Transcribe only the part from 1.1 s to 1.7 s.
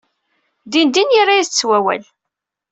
yerra-as-d s